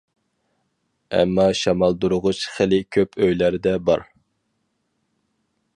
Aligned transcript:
ئەمما 1.17 1.45
شامالدۇرغۇچ 1.59 2.41
خېلى 2.55 2.81
كۆپ 2.97 3.15
ئۆيلەردە 3.25 3.75
بار. 3.91 4.05